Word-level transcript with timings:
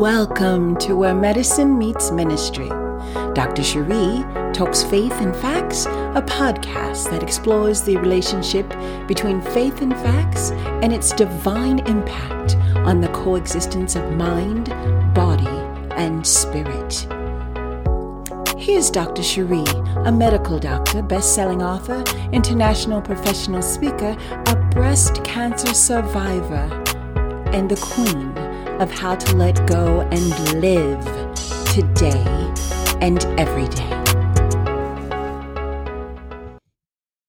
Welcome 0.00 0.78
to 0.78 0.96
Where 0.96 1.14
Medicine 1.14 1.76
Meets 1.76 2.10
Ministry. 2.10 2.70
Dr. 3.34 3.60
Sheri 3.60 4.54
Talks 4.54 4.82
Faith 4.82 5.12
and 5.12 5.36
Facts, 5.36 5.84
a 5.84 6.24
podcast 6.26 7.10
that 7.10 7.22
explores 7.22 7.82
the 7.82 7.98
relationship 7.98 8.66
between 9.06 9.42
faith 9.42 9.82
and 9.82 9.92
facts 9.92 10.52
and 10.82 10.94
its 10.94 11.12
divine 11.12 11.80
impact 11.80 12.56
on 12.76 13.02
the 13.02 13.08
coexistence 13.08 13.94
of 13.94 14.10
mind, 14.12 14.70
body, 15.14 15.46
and 15.96 16.26
spirit. 16.26 17.06
Here's 18.56 18.90
Dr. 18.90 19.20
Sheri, 19.20 19.68
a 20.06 20.10
medical 20.10 20.58
doctor, 20.58 21.02
best 21.02 21.34
selling 21.34 21.62
author, 21.62 22.02
international 22.32 23.02
professional 23.02 23.60
speaker, 23.60 24.16
a 24.46 24.56
breast 24.70 25.22
cancer 25.24 25.74
survivor, 25.74 26.70
and 27.52 27.70
the 27.70 27.76
queen 27.76 28.49
of 28.80 28.90
how 28.90 29.14
to 29.14 29.36
let 29.36 29.66
go 29.66 30.00
and 30.10 30.58
live 30.58 31.04
today 31.66 32.24
and 33.02 33.22
every 33.38 33.68
day. 33.68 33.96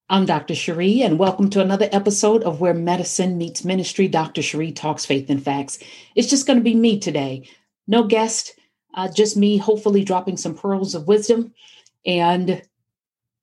I'm 0.10 0.26
Dr. 0.26 0.54
Sheri, 0.54 1.02
and 1.02 1.20
welcome 1.20 1.50
to 1.50 1.60
another 1.60 1.90
episode 1.92 2.44
of 2.44 2.62
Where 2.62 2.74
Medicine 2.74 3.38
Meets 3.38 3.66
Ministry. 3.66 4.08
Dr. 4.08 4.42
Sheri 4.42 4.74
Talks 4.74 5.06
Faith 5.06 5.30
and 5.30 5.44
Facts. 5.44 5.80
It's 6.16 6.30
just 6.30 6.48
going 6.48 6.58
to 6.58 6.64
be 6.64 6.74
me 6.74 7.00
today. 7.00 7.50
No 7.86 8.06
guest, 8.06 8.58
uh, 8.94 9.10
just 9.12 9.36
me, 9.36 9.58
hopefully 9.58 10.06
dropping 10.06 10.38
some 10.38 10.56
pearls 10.56 10.96
of 10.96 11.10
wisdom. 11.10 11.54
And 12.06 12.62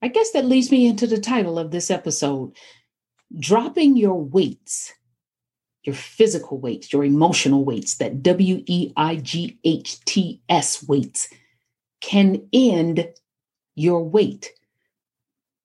I 0.00 0.08
guess 0.08 0.30
that 0.30 0.46
leads 0.46 0.70
me 0.70 0.86
into 0.86 1.06
the 1.06 1.20
title 1.20 1.58
of 1.58 1.70
this 1.70 1.90
episode 1.90 2.56
Dropping 3.38 3.98
Your 3.98 4.18
Weights 4.18 4.94
your 5.88 5.94
physical 5.94 6.60
weights, 6.60 6.92
your 6.92 7.02
emotional 7.02 7.64
weights, 7.64 7.96
that 7.96 8.22
W 8.22 8.62
E 8.66 8.92
I 8.94 9.16
G 9.16 9.58
H 9.64 10.04
T 10.04 10.42
S 10.50 10.86
weights 10.86 11.30
can 12.02 12.46
end 12.52 13.08
your 13.74 14.04
weight, 14.04 14.52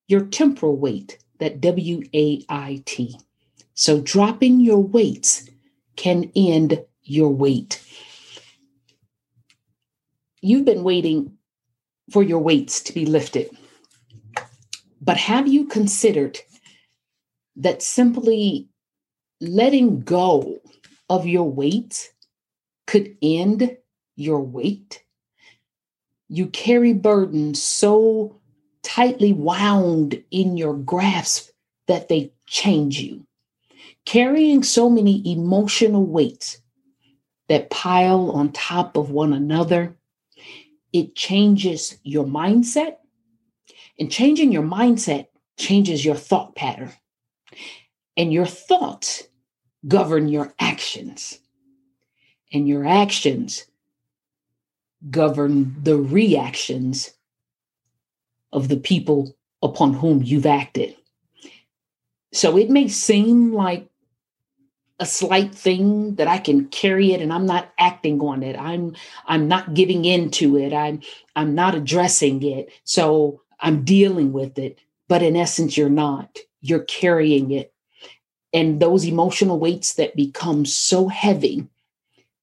your 0.07 0.25
temporal 0.27 0.77
weight, 0.77 1.17
that 1.39 1.59
W 1.59 2.03
A 2.13 2.41
I 2.47 2.81
T. 2.85 3.19
So 3.73 3.99
dropping 3.99 4.61
your 4.61 4.79
weights 4.79 5.49
can 5.97 6.31
end 6.37 6.81
your 7.03 7.29
weight. 7.29 7.83
You've 10.41 10.63
been 10.63 10.83
waiting 10.83 11.37
for 12.11 12.23
your 12.23 12.39
weights 12.39 12.81
to 12.83 12.93
be 12.93 13.05
lifted. 13.05 13.49
But 15.01 15.17
have 15.17 15.49
you 15.49 15.67
considered 15.67 16.39
that 17.57 17.81
simply 17.81 18.69
letting 19.43 19.99
go 20.01 20.59
of 21.09 21.27
your 21.27 21.49
weight 21.49 22.13
could 22.87 23.17
end 23.21 23.77
your 24.15 24.39
weight. 24.39 25.03
You 26.29 26.47
carry 26.47 26.93
burdens 26.93 27.61
so 27.61 28.39
tightly 28.83 29.33
wound 29.33 30.23
in 30.31 30.57
your 30.57 30.73
grasp 30.73 31.49
that 31.87 32.07
they 32.07 32.31
change 32.47 32.99
you. 32.99 33.25
Carrying 34.05 34.63
so 34.63 34.89
many 34.89 35.21
emotional 35.31 36.05
weights 36.05 36.61
that 37.49 37.69
pile 37.69 38.31
on 38.31 38.51
top 38.51 38.97
of 38.97 39.11
one 39.11 39.33
another, 39.33 39.97
it 40.93 41.15
changes 41.15 41.97
your 42.03 42.25
mindset. 42.25 42.95
And 43.99 44.11
changing 44.11 44.51
your 44.51 44.63
mindset 44.63 45.27
changes 45.57 46.03
your 46.03 46.15
thought 46.15 46.55
pattern. 46.55 46.91
And 48.17 48.31
your 48.31 48.45
thoughts 48.45 49.23
govern 49.87 50.27
your 50.27 50.53
actions, 50.59 51.39
and 52.51 52.67
your 52.67 52.85
actions 52.85 53.65
govern 55.09 55.75
the 55.83 55.97
reactions 55.97 57.13
of 58.51 58.67
the 58.69 58.77
people 58.77 59.35
upon 59.61 59.93
whom 59.93 60.21
you've 60.23 60.45
acted. 60.45 60.95
So 62.31 62.57
it 62.57 62.69
may 62.69 62.87
seem 62.87 63.53
like 63.53 63.87
a 64.99 65.05
slight 65.05 65.53
thing 65.53 66.15
that 66.15 66.27
I 66.27 66.37
can 66.37 66.67
carry 66.67 67.11
it 67.13 67.21
and 67.21 67.33
I'm 67.33 67.45
not 67.45 67.71
acting 67.77 68.21
on 68.21 68.43
it. 68.43 68.57
I'm 68.57 68.95
I'm 69.25 69.47
not 69.47 69.73
giving 69.73 70.05
into 70.05 70.57
it. 70.57 70.73
I'm 70.73 71.01
I'm 71.35 71.55
not 71.55 71.75
addressing 71.75 72.43
it. 72.43 72.71
So 72.83 73.41
I'm 73.59 73.83
dealing 73.83 74.31
with 74.31 74.57
it. 74.57 74.79
But 75.07 75.23
in 75.23 75.35
essence, 75.35 75.77
you're 75.77 75.89
not. 75.89 76.37
You're 76.61 76.85
carrying 76.85 77.51
it 77.51 77.72
and 78.53 78.79
those 78.79 79.05
emotional 79.05 79.59
weights 79.59 79.95
that 79.95 80.15
become 80.15 80.65
so 80.65 81.07
heavy, 81.07 81.67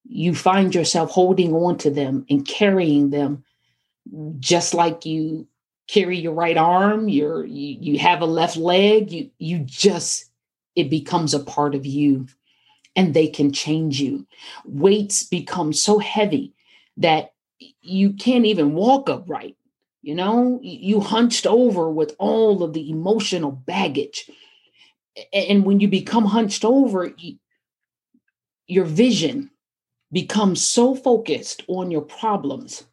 you 0.04 0.34
find 0.34 0.75
yourself 0.75 1.10
holding 1.10 1.54
on 1.54 1.78
to 1.78 1.91
them 1.91 2.26
and 2.28 2.47
carrying 2.47 3.10
them 3.10 3.44
just 4.41 4.75
like 4.75 5.06
you 5.06 5.47
carry 5.87 6.19
your 6.19 6.32
right 6.32 6.56
arm, 6.56 7.09
your 7.09 7.44
you, 7.44 7.76
you 7.81 7.98
have 7.98 8.22
a 8.22 8.26
left 8.26 8.56
leg, 8.56 9.12
you 9.12 9.31
you 9.38 9.59
just 9.60 10.26
it 10.75 10.91
becomes 10.91 11.34
a 11.34 11.41
part 11.41 11.75
of 11.75 11.87
you 11.87 12.27
and 12.97 13.15
they 13.15 13.28
can 13.28 13.53
change 13.53 14.00
you. 14.00 14.27
Weights 14.65 15.25
become 15.25 15.72
so 15.72 15.98
heavy 15.98 16.54
that 16.97 17.32
you 17.82 18.12
can't 18.15 18.47
even 18.47 18.75
walk 18.75 19.09
upright. 19.09 19.56
You 20.03 20.15
know, 20.15 20.59
you 20.62 21.00
hunched 21.00 21.47
over 21.47 21.91
with 21.91 22.16
all 22.19 22.62
of 22.62 22.72
the 22.72 22.91
emotional 22.91 23.53
baggage 23.53 24.31
and 25.32 25.64
when 25.64 25.81
you 25.81 25.88
become 25.88 26.25
hunched 26.25 26.64
over 26.64 27.12
your 28.66 28.84
vision 28.84 29.50
becomes 30.12 30.62
so 30.62 30.94
focused 30.94 31.62
on 31.69 31.91
your 31.91 32.03
problems 32.03 32.84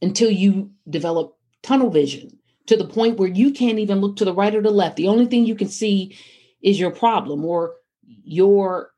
until 0.00 0.30
you 0.30 0.70
develop 0.88 1.36
tunnel 1.62 1.90
vision 1.90 2.38
to 2.66 2.76
the 2.76 2.86
point 2.86 3.18
where 3.18 3.28
you 3.28 3.52
can't 3.52 3.78
even 3.78 4.00
look 4.00 4.16
to 4.16 4.24
the 4.24 4.34
right 4.34 4.54
or 4.54 4.62
the 4.62 4.70
left. 4.70 4.96
The 4.96 5.08
only 5.08 5.26
thing 5.26 5.46
you 5.46 5.54
can 5.54 5.68
see 5.68 6.16
is 6.62 6.78
your 6.78 6.90
problem 6.90 7.44
or 7.44 7.74
your 8.04 8.92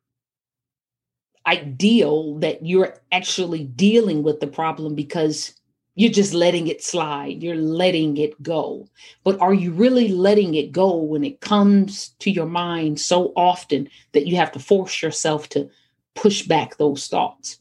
ideal 1.46 2.38
that 2.38 2.64
you're 2.64 2.96
actually 3.12 3.64
dealing 3.64 4.22
with 4.22 4.40
the 4.40 4.46
problem 4.46 4.94
because 4.94 5.54
you're 5.94 6.10
just 6.10 6.34
letting 6.34 6.66
it 6.66 6.82
slide. 6.82 7.42
You're 7.42 7.56
letting 7.56 8.16
it 8.16 8.42
go. 8.42 8.88
But 9.22 9.40
are 9.40 9.54
you 9.54 9.70
really 9.70 10.08
letting 10.08 10.54
it 10.54 10.72
go 10.72 10.96
when 10.96 11.22
it 11.22 11.40
comes 11.40 12.08
to 12.20 12.30
your 12.30 12.46
mind 12.46 13.00
so 13.00 13.32
often 13.36 13.88
that 14.12 14.26
you 14.26 14.36
have 14.36 14.50
to 14.52 14.58
force 14.58 15.02
yourself 15.02 15.48
to 15.50 15.70
push 16.14 16.42
back 16.42 16.76
those 16.76 17.06
thoughts? 17.06 17.58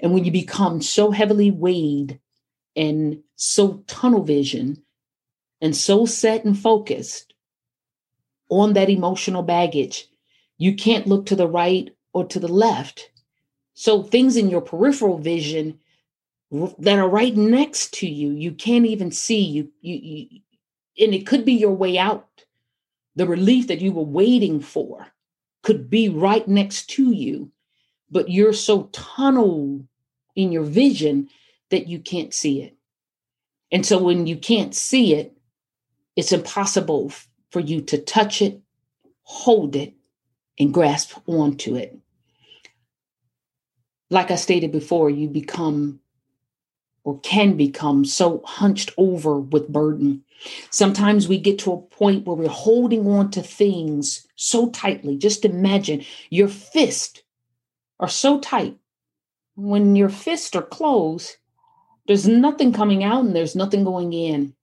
And 0.00 0.14
when 0.14 0.24
you 0.24 0.32
become 0.32 0.80
so 0.80 1.10
heavily 1.10 1.50
weighed 1.50 2.18
and 2.76 3.22
so 3.36 3.82
tunnel 3.86 4.22
vision 4.22 4.82
and 5.60 5.76
so 5.76 6.06
set 6.06 6.44
and 6.44 6.58
focused 6.58 7.34
on 8.48 8.72
that 8.72 8.88
emotional 8.88 9.42
baggage, 9.42 10.08
you 10.56 10.74
can't 10.74 11.06
look 11.06 11.26
to 11.26 11.36
the 11.36 11.48
right 11.48 11.94
or 12.14 12.24
to 12.26 12.40
the 12.40 12.48
left. 12.48 13.10
So 13.74 14.02
things 14.02 14.36
in 14.36 14.48
your 14.48 14.60
peripheral 14.62 15.18
vision 15.18 15.78
that 16.50 16.98
are 16.98 17.08
right 17.08 17.36
next 17.36 17.94
to 17.94 18.08
you. 18.08 18.32
You 18.32 18.52
can't 18.52 18.86
even 18.86 19.10
see 19.12 19.42
you, 19.42 19.70
you 19.80 19.94
you 19.96 20.40
and 21.04 21.14
it 21.14 21.26
could 21.26 21.44
be 21.44 21.54
your 21.54 21.74
way 21.74 21.98
out. 21.98 22.26
The 23.16 23.26
relief 23.26 23.68
that 23.68 23.80
you 23.80 23.92
were 23.92 24.02
waiting 24.02 24.60
for 24.60 25.06
could 25.62 25.90
be 25.90 26.08
right 26.08 26.46
next 26.48 26.90
to 26.90 27.12
you 27.12 27.50
but 28.10 28.30
you're 28.30 28.52
so 28.52 28.84
tunnel 28.92 29.86
in 30.34 30.52
your 30.52 30.64
vision 30.64 31.28
that 31.70 31.86
you 31.86 32.00
can't 32.00 32.34
see 32.34 32.62
it. 32.62 32.76
And 33.72 33.86
so 33.86 34.02
when 34.02 34.26
you 34.26 34.36
can't 34.36 34.74
see 34.74 35.14
it 35.14 35.36
it's 36.16 36.32
impossible 36.32 37.12
for 37.50 37.60
you 37.60 37.80
to 37.82 37.96
touch 37.96 38.42
it 38.42 38.60
hold 39.22 39.76
it 39.76 39.94
and 40.58 40.74
grasp 40.74 41.16
onto 41.26 41.76
it. 41.76 41.96
Like 44.10 44.30
i 44.32 44.34
stated 44.34 44.72
before 44.72 45.08
you 45.08 45.28
become 45.28 45.99
or 47.04 47.18
can 47.20 47.56
become 47.56 48.04
so 48.04 48.42
hunched 48.44 48.92
over 48.96 49.38
with 49.38 49.68
burden. 49.68 50.22
Sometimes 50.70 51.28
we 51.28 51.38
get 51.38 51.58
to 51.60 51.72
a 51.72 51.80
point 51.80 52.26
where 52.26 52.36
we're 52.36 52.48
holding 52.48 53.06
on 53.06 53.30
to 53.32 53.42
things 53.42 54.26
so 54.36 54.70
tightly. 54.70 55.16
Just 55.16 55.44
imagine 55.44 56.04
your 56.30 56.48
fists 56.48 57.22
are 57.98 58.08
so 58.08 58.40
tight. 58.40 58.76
When 59.56 59.96
your 59.96 60.08
fists 60.08 60.54
are 60.56 60.62
closed, 60.62 61.36
there's 62.06 62.26
nothing 62.26 62.72
coming 62.72 63.04
out 63.04 63.24
and 63.24 63.36
there's 63.36 63.56
nothing 63.56 63.84
going 63.84 64.12
in. 64.12 64.54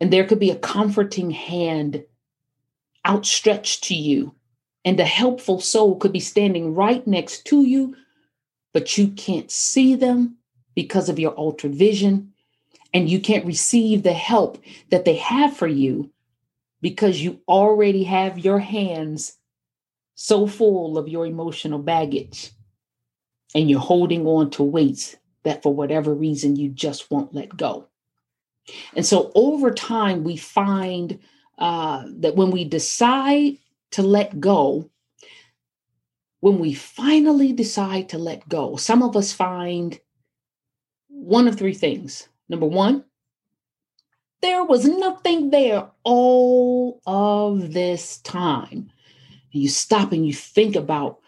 And 0.00 0.12
there 0.12 0.24
could 0.24 0.38
be 0.38 0.50
a 0.50 0.56
comforting 0.56 1.30
hand 1.30 2.04
outstretched 3.06 3.84
to 3.84 3.94
you, 3.94 4.34
and 4.84 4.98
a 4.98 5.04
helpful 5.04 5.60
soul 5.60 5.96
could 5.96 6.12
be 6.12 6.20
standing 6.20 6.74
right 6.74 7.04
next 7.06 7.44
to 7.46 7.64
you, 7.64 7.96
but 8.72 8.96
you 8.96 9.08
can't 9.08 9.50
see 9.50 9.94
them 9.96 10.36
because 10.74 11.08
of 11.08 11.18
your 11.18 11.32
altered 11.32 11.74
vision, 11.74 12.32
and 12.94 13.10
you 13.10 13.20
can't 13.20 13.46
receive 13.46 14.02
the 14.02 14.12
help 14.12 14.62
that 14.90 15.04
they 15.04 15.16
have 15.16 15.56
for 15.56 15.66
you 15.68 16.10
because 16.82 17.22
you 17.22 17.40
already 17.48 18.04
have 18.04 18.38
your 18.38 18.58
hands 18.58 19.38
so 20.14 20.46
full 20.46 20.98
of 20.98 21.08
your 21.08 21.26
emotional 21.26 21.78
baggage. 21.78 22.52
and 23.54 23.70
you're 23.70 23.80
holding 23.80 24.26
on 24.26 24.50
to 24.50 24.62
weights 24.62 25.16
that 25.44 25.62
for 25.62 25.74
whatever 25.74 26.14
reason 26.14 26.56
you 26.56 26.68
just 26.68 27.10
won't 27.10 27.34
let 27.34 27.56
go. 27.56 27.86
And 28.94 29.04
so 29.04 29.32
over 29.34 29.72
time, 29.72 30.24
we 30.24 30.36
find 30.36 31.18
uh, 31.58 32.04
that 32.20 32.36
when 32.36 32.50
we 32.50 32.64
decide 32.64 33.58
to 33.92 34.02
let 34.02 34.40
go, 34.40 34.88
when 36.40 36.58
we 36.58 36.74
finally 36.74 37.52
decide 37.52 38.08
to 38.10 38.18
let 38.18 38.48
go, 38.48 38.76
some 38.76 39.02
of 39.02 39.16
us 39.16 39.32
find 39.32 39.98
one 41.22 41.46
of 41.46 41.56
three 41.56 41.74
things. 41.74 42.28
Number 42.48 42.66
one, 42.66 43.04
there 44.40 44.64
was 44.64 44.84
nothing 44.84 45.50
there 45.50 45.88
all 46.02 47.00
of 47.06 47.72
this 47.72 48.18
time. 48.18 48.90
And 49.52 49.62
you 49.62 49.68
stop 49.68 50.10
and 50.10 50.26
you 50.26 50.34
think 50.34 50.74
about 50.74 51.20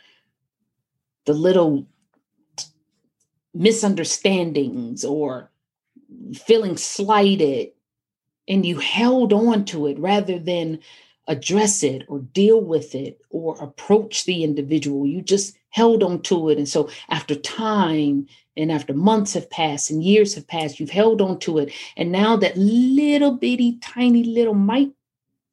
the 1.27 1.33
little 1.33 1.87
misunderstandings 3.55 5.05
or 5.05 5.51
feeling 6.35 6.77
slighted, 6.77 7.71
and 8.49 8.67
you 8.67 8.79
held 8.79 9.33
on 9.33 9.65
to 9.67 9.87
it 9.87 9.99
rather 9.99 10.39
than 10.39 10.81
address 11.29 11.83
it 11.83 12.03
or 12.09 12.19
deal 12.19 12.61
with 12.61 12.95
it 12.95 13.21
or 13.31 13.57
approach 13.63 14.25
the 14.25 14.43
individual. 14.45 15.07
You 15.07 15.23
just 15.23 15.57
held 15.75 16.05
on 16.05 16.23
to 16.23 16.51
it. 16.51 16.57
And 16.57 16.69
so 16.69 16.89
after 17.09 17.35
time 17.35 18.29
and 18.57 18.71
after 18.71 18.95
months 18.95 19.35
have 19.35 19.51
passed 19.51 19.91
and 19.91 20.05
years 20.05 20.37
have 20.37 20.47
passed, 20.47 20.79
you've 20.79 20.89
held 20.89 21.21
on 21.21 21.41
to 21.41 21.59
it. 21.59 21.73
And 21.97 22.13
now 22.13 22.37
that 22.37 22.57
little 22.57 23.33
bitty, 23.33 23.79
tiny 23.83 24.23
little 24.23 24.55
mite 24.55 24.93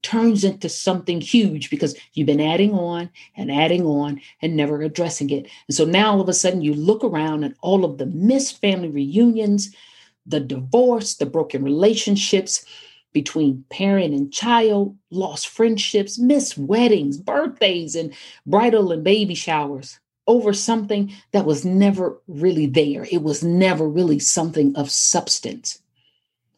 turns 0.03 0.44
into 0.44 0.69
something 0.69 1.21
huge 1.21 1.71
because 1.71 1.97
you've 2.13 2.27
been 2.27 2.39
adding 2.39 2.71
on 2.71 3.09
and 3.35 3.51
adding 3.51 3.83
on 3.83 4.21
and 4.44 4.56
never 4.56 4.83
addressing 4.83 5.31
it. 5.31 5.47
And 5.68 5.75
so 5.75 5.85
now 5.85 6.12
all 6.12 6.21
of 6.21 6.29
a 6.29 6.33
sudden 6.33 6.62
you 6.62 6.75
look 6.75 7.03
around 7.03 7.44
and 7.44 7.56
all 7.62 7.83
of 7.83 7.97
the 7.97 8.06
missed 8.06 8.62
family 8.62 8.89
reunions, 8.89 9.75
the 10.27 10.39
divorce, 10.39 11.15
the 11.15 11.25
broken 11.25 11.63
relationships 11.63 12.63
between 13.12 13.65
parent 13.71 14.13
and 14.13 14.31
child, 14.31 14.95
lost 15.09 15.47
friendships, 15.47 16.19
missed 16.19 16.59
weddings, 16.59 17.17
birthdays, 17.17 17.95
and 17.95 18.13
bridal 18.45 18.91
and 18.91 19.03
baby 19.03 19.33
showers 19.33 20.00
over 20.31 20.54
something 20.54 21.12
that 21.33 21.45
was 21.45 21.66
never 21.66 22.22
really 22.28 22.66
there. 22.66 23.06
It 23.12 23.22
was 23.22 23.44
never 23.44 23.86
really 23.88 24.18
something 24.18 24.74
of 24.78 24.89
substance. 24.89 25.81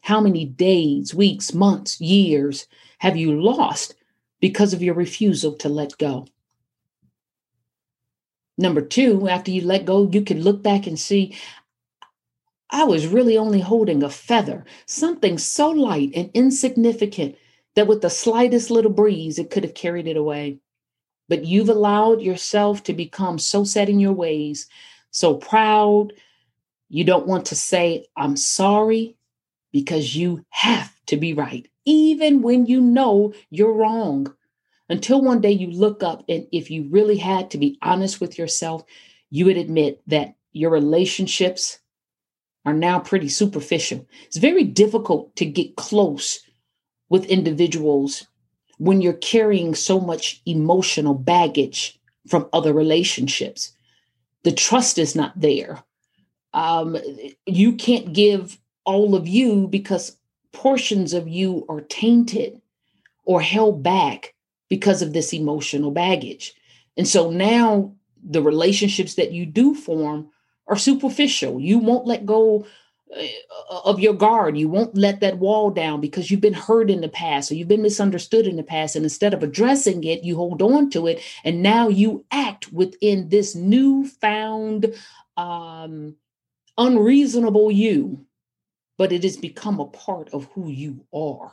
How 0.02 0.20
many 0.20 0.44
days, 0.44 1.12
weeks, 1.12 1.52
months, 1.52 2.00
years 2.00 2.68
have 2.98 3.16
you 3.16 3.40
lost 3.40 3.96
because 4.40 4.72
of 4.72 4.82
your 4.82 4.94
refusal 4.94 5.54
to 5.54 5.68
let 5.68 5.98
go? 5.98 6.28
Number 8.56 8.80
two, 8.80 9.28
after 9.28 9.50
you 9.50 9.62
let 9.62 9.84
go, 9.84 10.08
you 10.08 10.22
can 10.22 10.42
look 10.42 10.62
back 10.62 10.86
and 10.86 10.96
see, 10.96 11.36
I 12.70 12.84
was 12.84 13.08
really 13.08 13.36
only 13.36 13.60
holding 13.60 14.04
a 14.04 14.08
feather, 14.08 14.64
something 14.86 15.36
so 15.36 15.70
light 15.70 16.12
and 16.14 16.30
insignificant 16.32 17.34
that 17.74 17.88
with 17.88 18.02
the 18.02 18.10
slightest 18.10 18.70
little 18.70 18.92
breeze, 18.92 19.40
it 19.40 19.50
could 19.50 19.64
have 19.64 19.74
carried 19.74 20.06
it 20.06 20.16
away. 20.16 20.60
But 21.28 21.44
you've 21.44 21.68
allowed 21.68 22.20
yourself 22.20 22.82
to 22.84 22.92
become 22.92 23.38
so 23.38 23.64
set 23.64 23.88
in 23.88 23.98
your 23.98 24.12
ways, 24.12 24.66
so 25.10 25.34
proud, 25.34 26.12
you 26.88 27.04
don't 27.04 27.26
want 27.26 27.46
to 27.46 27.56
say, 27.56 28.06
I'm 28.16 28.36
sorry, 28.36 29.16
because 29.72 30.14
you 30.14 30.44
have 30.50 30.94
to 31.06 31.16
be 31.16 31.32
right, 31.32 31.66
even 31.84 32.42
when 32.42 32.66
you 32.66 32.80
know 32.80 33.32
you're 33.50 33.72
wrong. 33.72 34.32
Until 34.88 35.22
one 35.22 35.40
day 35.40 35.50
you 35.50 35.70
look 35.70 36.02
up, 36.02 36.24
and 36.28 36.46
if 36.52 36.70
you 36.70 36.88
really 36.90 37.16
had 37.16 37.50
to 37.50 37.58
be 37.58 37.78
honest 37.80 38.20
with 38.20 38.38
yourself, 38.38 38.84
you 39.30 39.46
would 39.46 39.56
admit 39.56 40.02
that 40.06 40.34
your 40.52 40.70
relationships 40.70 41.78
are 42.64 42.74
now 42.74 42.98
pretty 42.98 43.28
superficial. 43.28 44.06
It's 44.26 44.36
very 44.36 44.64
difficult 44.64 45.34
to 45.36 45.46
get 45.46 45.76
close 45.76 46.40
with 47.08 47.24
individuals 47.26 48.26
when 48.78 49.00
you're 49.00 49.12
carrying 49.12 49.74
so 49.74 50.00
much 50.00 50.40
emotional 50.46 51.14
baggage 51.14 51.98
from 52.28 52.48
other 52.52 52.72
relationships. 52.72 53.72
The 54.42 54.52
trust 54.52 54.98
is 54.98 55.14
not 55.14 55.38
there. 55.38 55.82
Um, 56.52 56.96
you 57.46 57.74
can't 57.74 58.12
give 58.12 58.58
all 58.84 59.14
of 59.14 59.26
you 59.26 59.66
because 59.66 60.16
portions 60.52 61.12
of 61.12 61.28
you 61.28 61.64
are 61.68 61.80
tainted 61.80 62.60
or 63.24 63.40
held 63.40 63.82
back 63.82 64.34
because 64.68 65.02
of 65.02 65.12
this 65.12 65.32
emotional 65.32 65.90
baggage. 65.90 66.54
And 66.96 67.08
so 67.08 67.30
now 67.30 67.94
the 68.22 68.42
relationships 68.42 69.14
that 69.14 69.32
you 69.32 69.46
do 69.46 69.74
form 69.74 70.30
are 70.66 70.76
superficial. 70.76 71.60
You 71.60 71.78
won't 71.78 72.06
let 72.06 72.24
go 72.24 72.66
of 73.70 74.00
your 74.00 74.14
guard. 74.14 74.56
You 74.56 74.68
won't 74.68 74.96
let 74.96 75.20
that 75.20 75.38
wall 75.38 75.70
down 75.70 76.00
because 76.00 76.30
you've 76.30 76.40
been 76.40 76.52
hurt 76.52 76.90
in 76.90 77.00
the 77.00 77.08
past 77.08 77.50
or 77.50 77.54
you've 77.54 77.68
been 77.68 77.82
misunderstood 77.82 78.46
in 78.46 78.56
the 78.56 78.62
past. 78.62 78.96
And 78.96 79.04
instead 79.04 79.34
of 79.34 79.42
addressing 79.42 80.04
it, 80.04 80.24
you 80.24 80.36
hold 80.36 80.62
on 80.62 80.90
to 80.90 81.06
it. 81.06 81.20
And 81.44 81.62
now 81.62 81.88
you 81.88 82.24
act 82.30 82.72
within 82.72 83.28
this 83.28 83.54
newfound 83.54 84.94
um, 85.36 86.16
unreasonable 86.76 87.70
you, 87.70 88.26
but 88.98 89.12
it 89.12 89.22
has 89.22 89.36
become 89.36 89.80
a 89.80 89.86
part 89.86 90.30
of 90.32 90.48
who 90.54 90.68
you 90.68 91.04
are. 91.12 91.52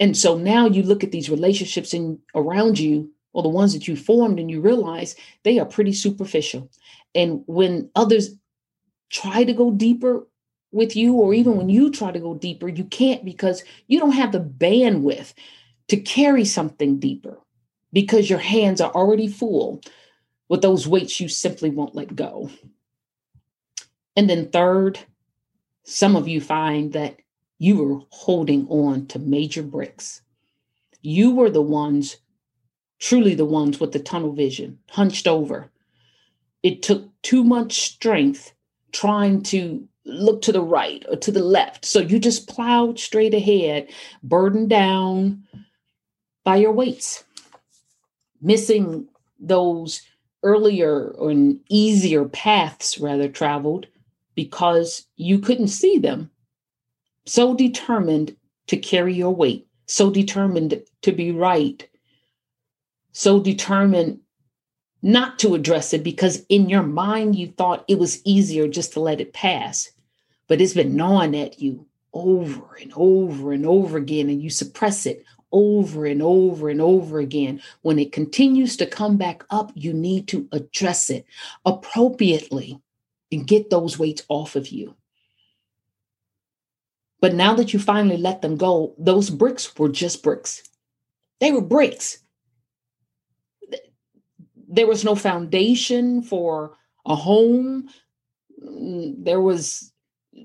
And 0.00 0.16
so 0.16 0.36
now 0.36 0.66
you 0.66 0.82
look 0.82 1.02
at 1.02 1.10
these 1.10 1.30
relationships 1.30 1.92
in 1.92 2.18
around 2.34 2.78
you 2.78 3.10
or 3.32 3.42
the 3.42 3.48
ones 3.48 3.72
that 3.72 3.88
you 3.88 3.96
formed 3.96 4.38
and 4.38 4.50
you 4.50 4.60
realize 4.60 5.16
they 5.42 5.58
are 5.58 5.66
pretty 5.66 5.92
superficial. 5.92 6.70
And 7.14 7.42
when 7.46 7.90
others 7.94 8.30
try 9.10 9.44
to 9.44 9.52
go 9.52 9.70
deeper 9.70 10.26
with 10.70 10.96
you, 10.96 11.14
or 11.14 11.32
even 11.34 11.56
when 11.56 11.68
you 11.68 11.90
try 11.90 12.12
to 12.12 12.18
go 12.18 12.34
deeper, 12.34 12.68
you 12.68 12.84
can't 12.84 13.24
because 13.24 13.62
you 13.86 13.98
don't 13.98 14.12
have 14.12 14.32
the 14.32 14.40
bandwidth 14.40 15.32
to 15.88 15.96
carry 15.96 16.44
something 16.44 16.98
deeper 16.98 17.38
because 17.92 18.28
your 18.28 18.38
hands 18.38 18.80
are 18.80 18.92
already 18.92 19.28
full 19.28 19.80
with 20.48 20.62
those 20.62 20.86
weights 20.86 21.20
you 21.20 21.28
simply 21.28 21.70
won't 21.70 21.94
let 21.94 22.14
go. 22.14 22.50
And 24.16 24.28
then, 24.28 24.50
third, 24.50 24.98
some 25.84 26.16
of 26.16 26.28
you 26.28 26.40
find 26.40 26.92
that 26.92 27.16
you 27.58 27.82
were 27.82 28.00
holding 28.10 28.66
on 28.68 29.06
to 29.06 29.18
major 29.18 29.62
bricks. 29.62 30.22
You 31.00 31.34
were 31.34 31.50
the 31.50 31.62
ones, 31.62 32.18
truly 32.98 33.34
the 33.34 33.44
ones 33.44 33.80
with 33.80 33.92
the 33.92 33.98
tunnel 33.98 34.32
vision, 34.32 34.78
hunched 34.90 35.26
over. 35.26 35.70
It 36.62 36.82
took 36.82 37.08
too 37.22 37.44
much 37.44 37.80
strength 37.80 38.52
trying 38.92 39.42
to 39.44 39.87
look 40.08 40.42
to 40.42 40.52
the 40.52 40.62
right 40.62 41.04
or 41.08 41.16
to 41.16 41.30
the 41.30 41.44
left. 41.44 41.84
So 41.84 42.00
you 42.00 42.18
just 42.18 42.48
plowed 42.48 42.98
straight 42.98 43.34
ahead, 43.34 43.88
burdened 44.22 44.70
down 44.70 45.44
by 46.44 46.56
your 46.56 46.72
weights, 46.72 47.24
missing 48.40 49.08
those 49.38 50.02
earlier 50.42 51.08
or 51.10 51.32
easier 51.68 52.24
paths 52.24 52.98
rather 52.98 53.28
traveled 53.28 53.86
because 54.34 55.06
you 55.16 55.38
couldn't 55.38 55.68
see 55.68 55.98
them. 55.98 56.30
So 57.26 57.54
determined 57.54 58.36
to 58.68 58.76
carry 58.76 59.14
your 59.14 59.34
weight, 59.34 59.66
so 59.86 60.10
determined 60.10 60.82
to 61.02 61.12
be 61.12 61.32
right, 61.32 61.86
so 63.12 63.40
determined 63.40 64.20
not 65.02 65.38
to 65.40 65.54
address 65.54 65.92
it 65.92 66.02
because 66.02 66.44
in 66.48 66.68
your 66.68 66.82
mind 66.82 67.36
you 67.36 67.48
thought 67.48 67.84
it 67.88 67.98
was 67.98 68.22
easier 68.24 68.66
just 68.68 68.92
to 68.94 69.00
let 69.00 69.20
it 69.20 69.32
pass 69.32 69.90
but 70.48 70.60
it's 70.60 70.74
been 70.74 70.96
gnawing 70.96 71.36
at 71.36 71.60
you 71.60 71.86
over 72.12 72.74
and 72.80 72.92
over 72.96 73.52
and 73.52 73.64
over 73.64 73.98
again, 73.98 74.28
and 74.28 74.42
you 74.42 74.50
suppress 74.50 75.06
it 75.06 75.24
over 75.52 76.04
and 76.06 76.22
over 76.22 76.68
and 76.68 76.80
over 76.80 77.20
again. 77.20 77.60
When 77.82 77.98
it 77.98 78.12
continues 78.12 78.76
to 78.78 78.86
come 78.86 79.16
back 79.16 79.44
up, 79.50 79.70
you 79.74 79.92
need 79.92 80.28
to 80.28 80.48
address 80.52 81.10
it 81.10 81.26
appropriately 81.64 82.80
and 83.30 83.46
get 83.46 83.70
those 83.70 83.98
weights 83.98 84.22
off 84.28 84.56
of 84.56 84.68
you. 84.68 84.94
But 87.20 87.34
now 87.34 87.54
that 87.54 87.72
you 87.72 87.78
finally 87.78 88.16
let 88.16 88.42
them 88.42 88.56
go, 88.56 88.94
those 88.98 89.28
bricks 89.28 89.76
were 89.76 89.88
just 89.88 90.22
bricks. 90.22 90.62
They 91.40 91.52
were 91.52 91.60
bricks. 91.60 92.18
There 94.68 94.86
was 94.86 95.04
no 95.04 95.14
foundation 95.14 96.22
for 96.22 96.76
a 97.06 97.16
home. 97.16 97.88
There 98.58 99.40
was 99.40 99.92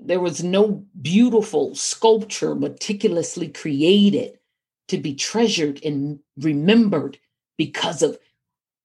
there 0.02 0.20
was 0.20 0.42
no 0.42 0.84
beautiful 1.00 1.74
sculpture 1.74 2.54
meticulously 2.54 3.48
created 3.48 4.38
to 4.88 4.98
be 4.98 5.14
treasured 5.14 5.82
and 5.84 6.20
remembered 6.38 7.18
because 7.56 8.02
of 8.02 8.18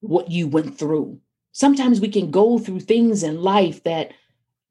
what 0.01 0.31
you 0.31 0.47
went 0.47 0.77
through. 0.77 1.19
Sometimes 1.51 1.99
we 1.99 2.09
can 2.09 2.31
go 2.31 2.57
through 2.57 2.79
things 2.81 3.23
in 3.23 3.41
life 3.41 3.83
that 3.83 4.11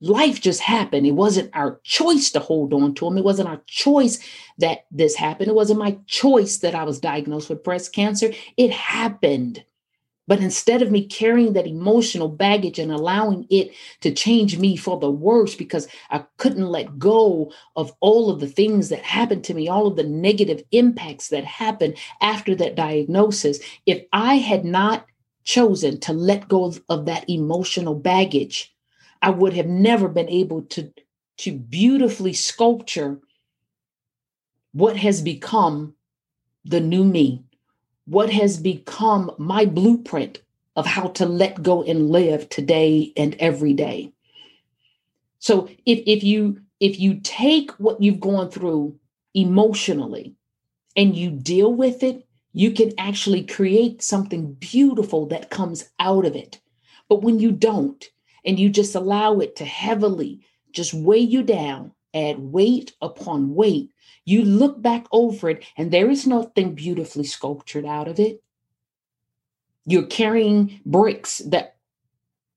life 0.00 0.40
just 0.40 0.60
happened. 0.60 1.06
It 1.06 1.12
wasn't 1.12 1.50
our 1.54 1.80
choice 1.82 2.30
to 2.30 2.40
hold 2.40 2.72
on 2.72 2.94
to 2.94 3.04
them. 3.04 3.18
It 3.18 3.24
wasn't 3.24 3.48
our 3.48 3.60
choice 3.66 4.18
that 4.58 4.86
this 4.90 5.14
happened. 5.14 5.48
It 5.48 5.54
wasn't 5.54 5.80
my 5.80 5.98
choice 6.06 6.58
that 6.58 6.74
I 6.74 6.84
was 6.84 7.00
diagnosed 7.00 7.48
with 7.48 7.64
breast 7.64 7.92
cancer. 7.92 8.32
It 8.56 8.70
happened. 8.70 9.64
But 10.28 10.40
instead 10.40 10.82
of 10.82 10.90
me 10.90 11.06
carrying 11.06 11.54
that 11.54 11.66
emotional 11.66 12.28
baggage 12.28 12.78
and 12.78 12.92
allowing 12.92 13.46
it 13.48 13.72
to 14.02 14.12
change 14.12 14.58
me 14.58 14.76
for 14.76 15.00
the 15.00 15.10
worse 15.10 15.54
because 15.54 15.88
I 16.10 16.24
couldn't 16.36 16.68
let 16.68 16.98
go 16.98 17.50
of 17.76 17.94
all 18.00 18.30
of 18.30 18.38
the 18.38 18.46
things 18.46 18.90
that 18.90 19.00
happened 19.00 19.42
to 19.44 19.54
me, 19.54 19.68
all 19.68 19.86
of 19.86 19.96
the 19.96 20.04
negative 20.04 20.62
impacts 20.70 21.28
that 21.28 21.46
happened 21.46 21.96
after 22.20 22.54
that 22.56 22.76
diagnosis, 22.76 23.58
if 23.86 24.04
I 24.12 24.34
had 24.34 24.66
not 24.66 25.06
chosen 25.44 25.98
to 26.00 26.12
let 26.12 26.46
go 26.46 26.74
of, 26.90 27.06
that 27.06 27.28
emotional 27.30 27.94
baggage, 27.94 28.74
I 29.22 29.30
would 29.30 29.54
have 29.54 29.66
never 29.66 30.08
been 30.08 30.28
able 30.28 30.60
to, 30.62 30.92
to 31.38 31.56
beautifully 31.56 32.34
sculpture 32.34 33.18
what 34.72 34.98
has 34.98 35.22
become 35.22 35.94
the 36.66 36.80
new 36.80 37.02
me 37.02 37.47
what 38.08 38.30
has 38.30 38.58
become 38.58 39.30
my 39.38 39.64
blueprint 39.66 40.40
of 40.76 40.86
how 40.86 41.08
to 41.08 41.26
let 41.26 41.62
go 41.62 41.82
and 41.82 42.10
live 42.10 42.48
today 42.48 43.12
and 43.16 43.34
every 43.38 43.74
day. 43.74 44.12
So 45.40 45.68
if, 45.84 46.02
if 46.06 46.24
you 46.24 46.60
if 46.80 46.98
you 47.00 47.20
take 47.20 47.72
what 47.72 48.00
you've 48.00 48.20
gone 48.20 48.50
through 48.50 48.98
emotionally 49.34 50.34
and 50.96 51.16
you 51.16 51.30
deal 51.30 51.72
with 51.72 52.02
it, 52.02 52.26
you 52.52 52.70
can 52.70 52.92
actually 52.98 53.44
create 53.44 54.02
something 54.02 54.54
beautiful 54.54 55.26
that 55.26 55.50
comes 55.50 55.90
out 55.98 56.24
of 56.24 56.36
it. 56.36 56.60
But 57.08 57.22
when 57.22 57.40
you 57.40 57.50
don't, 57.50 58.08
and 58.44 58.58
you 58.58 58.70
just 58.70 58.94
allow 58.94 59.40
it 59.40 59.56
to 59.56 59.64
heavily 59.64 60.40
just 60.72 60.94
weigh 60.94 61.18
you 61.18 61.42
down, 61.42 61.92
add 62.14 62.38
weight 62.38 62.94
upon 63.00 63.54
weight, 63.54 63.90
you 64.24 64.44
look 64.44 64.80
back 64.80 65.06
over 65.12 65.50
it, 65.50 65.64
and 65.76 65.90
there 65.90 66.10
is 66.10 66.26
nothing 66.26 66.74
beautifully 66.74 67.24
sculptured 67.24 67.86
out 67.86 68.08
of 68.08 68.18
it. 68.18 68.42
You're 69.86 70.06
carrying 70.06 70.80
bricks 70.84 71.38
that 71.38 71.76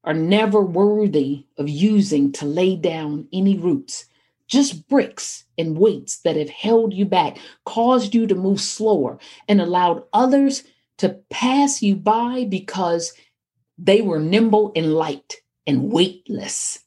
are 0.04 0.14
never 0.14 0.62
worthy 0.62 1.46
of 1.58 1.70
using 1.70 2.32
to 2.34 2.46
lay 2.46 2.76
down 2.76 3.28
any 3.32 3.58
roots. 3.58 4.06
Just 4.48 4.88
bricks 4.90 5.46
and 5.58 5.78
weights 5.78 6.18
that 6.20 6.36
have 6.36 6.50
held 6.50 6.94
you 6.94 7.06
back, 7.06 7.38
caused 7.66 8.14
you 8.14 8.28
to 8.28 8.36
move 8.36 8.60
slower, 8.60 9.18
and 9.48 9.62
allowed 9.62 10.04
others 10.12 10.64
to 10.98 11.20
pass 11.30 11.82
you 11.82 11.96
by 11.96 12.46
because 12.50 13.14
they 13.78 14.02
were 14.02 14.20
nimble 14.20 14.72
and 14.76 14.94
light 14.94 15.36
and 15.66 15.92
weightless. 15.92 16.80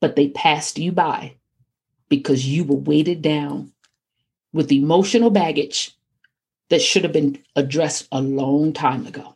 But 0.00 0.16
they 0.16 0.28
passed 0.28 0.78
you 0.78 0.92
by 0.92 1.34
because 2.08 2.46
you 2.46 2.64
were 2.64 2.76
weighted 2.76 3.22
down 3.22 3.72
with 4.52 4.72
emotional 4.72 5.30
baggage 5.30 5.96
that 6.70 6.82
should 6.82 7.04
have 7.04 7.12
been 7.12 7.42
addressed 7.56 8.08
a 8.12 8.20
long 8.20 8.72
time 8.72 9.06
ago. 9.06 9.34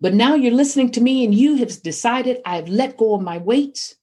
But 0.00 0.14
now 0.14 0.34
you're 0.34 0.52
listening 0.52 0.92
to 0.92 1.00
me 1.00 1.24
and 1.24 1.34
you 1.34 1.56
have 1.56 1.82
decided 1.82 2.40
I've 2.44 2.68
let 2.68 2.96
go 2.96 3.14
of 3.14 3.22
my 3.22 3.38
weights, 3.38 3.96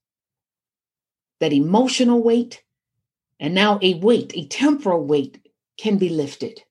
that 1.40 1.54
emotional 1.54 2.22
weight, 2.22 2.64
and 3.40 3.54
now 3.54 3.80
a 3.82 3.96
weight, 3.96 4.32
a 4.36 4.46
temporal 4.48 5.04
weight 5.04 5.48
can 5.78 5.98
be 5.98 6.10
lifted. 6.10 6.62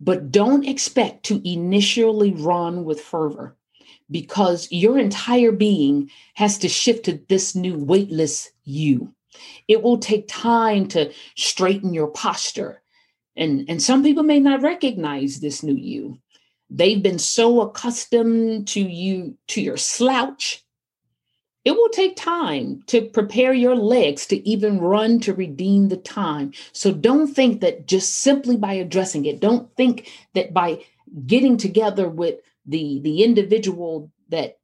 But 0.00 0.32
don't 0.32 0.66
expect 0.66 1.24
to 1.26 1.48
initially 1.48 2.32
run 2.32 2.84
with 2.84 3.00
fervor 3.00 3.56
because 4.10 4.70
your 4.70 4.98
entire 4.98 5.52
being 5.52 6.10
has 6.34 6.58
to 6.58 6.68
shift 6.68 7.04
to 7.06 7.20
this 7.28 7.54
new 7.54 7.78
weightless 7.78 8.50
you. 8.64 9.14
It 9.68 9.82
will 9.82 9.98
take 9.98 10.28
time 10.28 10.88
to 10.88 11.12
straighten 11.36 11.94
your 11.94 12.08
posture. 12.08 12.82
And, 13.36 13.64
and 13.68 13.82
some 13.82 14.02
people 14.02 14.22
may 14.22 14.40
not 14.40 14.62
recognize 14.62 15.40
this 15.40 15.62
new 15.62 15.74
you. 15.74 16.18
They've 16.68 17.02
been 17.02 17.18
so 17.18 17.60
accustomed 17.60 18.68
to 18.68 18.80
you, 18.80 19.36
to 19.48 19.60
your 19.60 19.76
slouch. 19.76 20.64
It 21.64 21.72
will 21.72 21.90
take 21.90 22.16
time 22.16 22.82
to 22.88 23.02
prepare 23.02 23.52
your 23.52 23.76
legs 23.76 24.26
to 24.26 24.48
even 24.48 24.80
run 24.80 25.20
to 25.20 25.32
redeem 25.32 25.88
the 25.88 25.96
time. 25.96 26.52
So 26.72 26.92
don't 26.92 27.28
think 27.28 27.60
that 27.60 27.86
just 27.86 28.16
simply 28.20 28.56
by 28.56 28.74
addressing 28.74 29.26
it, 29.26 29.40
don't 29.40 29.74
think 29.76 30.10
that 30.34 30.52
by 30.52 30.84
getting 31.26 31.56
together 31.56 32.08
with 32.08 32.40
the, 32.66 33.00
the 33.00 33.22
individual 33.22 34.10
that 34.28 34.58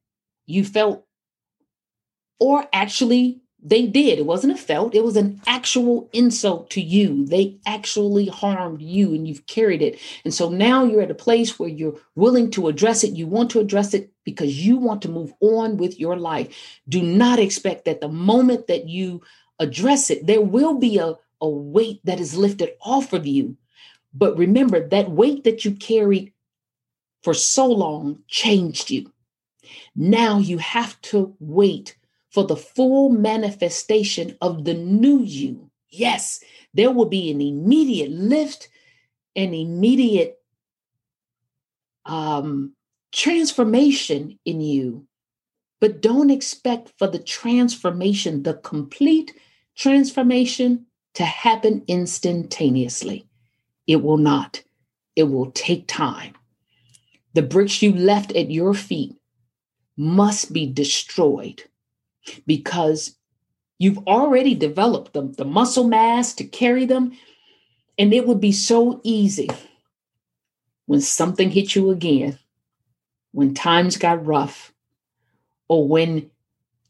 you 0.47 0.65
felt 0.65 1.05
or 2.39 2.67
actually 2.73 3.41
they 3.61 3.87
did. 3.87 4.19
It 4.19 4.27
wasn't 4.27 4.53
a 4.53 4.57
felt, 4.57 4.95
it 4.95 5.05
was 5.05 5.17
an 5.17 5.41
actual 5.47 6.09
insult 6.13 6.71
to 6.71 6.81
you. 6.81 7.27
They 7.27 7.59
actually 7.67 8.27
harmed 8.27 8.81
you 8.81 9.15
and 9.15 9.27
you've 9.27 9.47
carried 9.47 9.83
it. 9.83 9.99
And 10.25 10.33
so 10.33 10.49
now 10.49 10.85
you're 10.85 11.03
at 11.03 11.11
a 11.11 11.15
place 11.15 11.59
where 11.59 11.69
you're 11.69 11.97
willing 12.15 12.51
to 12.53 12.69
address 12.69 13.03
it. 13.03 13.15
You 13.15 13.27
want 13.27 13.51
to 13.51 13.61
address 13.61 13.95
it 13.95 14.13
because 14.25 14.65
you 14.65 14.77
want 14.77 15.03
to 15.03 15.09
move 15.09 15.33
on 15.41 15.77
with 15.77 15.99
your 15.99 16.17
life. 16.17 16.81
Do 16.89 17.03
not 17.03 17.41
expect 17.41 17.85
that 17.87 18.01
the 18.01 18.09
moment 18.09 18.69
that 18.69 18.89
you 18.89 19.23
address 19.59 20.09
it, 20.11 20.27
there 20.27 20.41
will 20.41 20.79
be 20.79 20.99
a, 20.99 21.15
a 21.41 21.49
weight 21.49 22.01
that 22.05 22.21
is 22.21 22.37
lifted 22.37 22.71
off 22.81 23.13
of 23.13 23.27
you. 23.27 23.57
But 24.15 24.39
remember 24.39 24.87
that 24.89 25.11
weight 25.11 25.45
that 25.45 25.65
you 25.65 25.73
carried 25.73 26.33
for 27.23 27.35
so 27.35 27.67
long 27.67 28.23
changed 28.29 28.91
you. 28.91 29.13
Now 29.95 30.39
you 30.39 30.59
have 30.59 31.01
to 31.03 31.35
wait 31.41 31.97
for 32.31 32.45
the 32.45 32.57
full 32.57 33.09
manifestation 33.09 34.37
of 34.41 34.65
the 34.65 34.75
new 34.75 35.21
you. 35.23 35.71
Yes, 35.91 36.43
there 36.75 36.91
will 36.91 37.07
be 37.07 37.31
an 37.31 37.41
immediate 37.41 38.11
lift, 38.11 38.69
an 39.35 39.55
immediate 39.55 40.39
um, 42.05 42.75
transformation 43.13 44.39
in 44.45 44.61
you. 44.61 45.07
But 45.81 46.03
don't 46.03 46.31
expect 46.31 46.93
for 46.99 47.07
the 47.07 47.19
transformation, 47.19 48.43
the 48.43 48.55
complete 48.55 49.33
transformation, 49.77 50.87
to 51.15 51.25
happen 51.25 51.83
instantaneously. 51.89 53.27
It 53.87 54.03
will 54.03 54.19
not. 54.19 54.63
It 55.17 55.25
will 55.25 55.51
take 55.51 55.89
time. 55.89 56.35
The 57.35 57.43
bricks 57.43 57.83
you 57.83 57.93
left 57.93 58.33
at 58.35 58.51
your 58.51 58.75
feet 58.75 59.17
must 59.97 60.53
be 60.53 60.67
destroyed 60.67 61.65
because 62.47 63.17
you've 63.79 64.07
already 64.07 64.55
developed 64.55 65.13
the, 65.13 65.23
the 65.23 65.45
muscle 65.45 65.85
mass 65.85 66.35
to 66.35 66.45
carry 66.45 66.87
them. 66.87 67.13
And 67.99 68.15
it 68.15 68.27
would 68.27 68.41
be 68.41 68.53
so 68.53 69.01
easy 69.03 69.49
when 70.87 71.01
something 71.01 71.51
hit 71.51 71.75
you 71.75 71.91
again, 71.91 72.39
when 73.33 73.55
times 73.55 73.97
got 73.97 74.25
rough, 74.25 74.73
or 75.69 75.87
when 75.87 76.31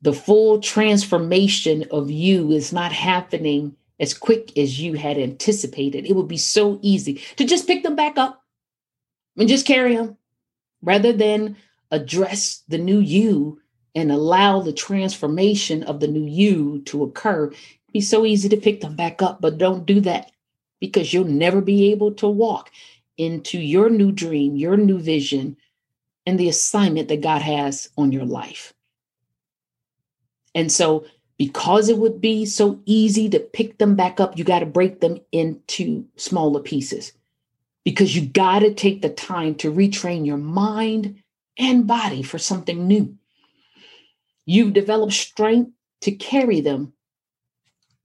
the 0.03 0.13
full 0.13 0.61
transformation 0.61 1.87
of 1.91 2.11
you 2.11 2.53
is 2.53 2.73
not 2.73 2.93
happening 2.93 3.75
as 3.99 4.15
quick 4.15 4.57
as 4.57 4.81
you 4.81 4.93
had 4.95 5.19
anticipated. 5.19 6.07
It 6.07 6.15
would 6.15 6.29
be 6.29 6.37
so 6.37 6.79
easy 6.83 7.15
to 7.37 7.45
just 7.45 7.67
pick 7.67 7.83
them 7.83 7.97
back 7.97 8.19
up 8.19 8.45
and 9.37 9.49
just 9.49 9.67
carry 9.67 9.97
them 9.97 10.18
rather 10.83 11.13
than 11.13 11.57
address 11.91 12.63
the 12.69 12.79
new 12.79 13.01
you 13.01 13.61
and 13.95 14.13
allow 14.13 14.61
the 14.61 14.73
transformation 14.73 15.83
of 15.83 16.01
the 16.01 16.09
new 16.09 16.25
you 16.25 16.83
to 16.83 17.03
occur, 17.03 17.53
be 17.93 18.01
so 18.01 18.25
easy 18.25 18.49
to 18.49 18.57
pick 18.57 18.81
them 18.81 18.95
back 18.95 19.23
up, 19.23 19.41
but 19.41 19.59
don't 19.59 19.87
do 19.87 20.01
that 20.01 20.31
because 20.81 21.13
you'll 21.13 21.25
never 21.25 21.61
be 21.61 21.91
able 21.91 22.13
to 22.13 22.29
walk 22.29 22.71
into 23.17 23.59
your 23.59 23.91
new 23.91 24.13
dream, 24.13 24.57
your 24.57 24.77
new 24.77 24.99
vision, 24.99 25.57
and 26.27 26.39
the 26.39 26.49
assignment 26.49 27.09
that 27.09 27.23
God 27.23 27.43
has 27.43 27.89
on 27.97 28.13
your 28.13 28.25
life. 28.25 28.73
And 30.55 30.71
so, 30.71 31.07
because 31.39 31.89
it 31.89 31.99
would 31.99 32.21
be 32.21 32.45
so 32.45 32.81
easy 32.85 33.29
to 33.31 33.39
pick 33.39 33.79
them 33.79 33.95
back 33.95 34.19
up, 34.21 34.37
you 34.37 34.45
got 34.45 34.59
to 34.59 34.67
break 34.67 35.01
them 35.01 35.19
into 35.31 36.05
smaller 36.17 36.61
pieces 36.61 37.13
because 37.89 38.15
you 38.15 38.21
got 38.21 38.59
to 38.59 38.75
take 38.75 39.01
the 39.01 39.09
time 39.09 39.55
to 39.55 39.73
retrain 39.73 40.27
your 40.27 40.37
mind 40.37 41.23
and 41.57 41.87
body 41.87 42.23
for 42.23 42.37
something 42.37 42.87
new. 42.87 43.17
You've 44.45 44.75
developed 44.75 45.15
strength 45.15 45.73
to 46.03 46.13
carry 46.13 46.61
them, 46.61 46.93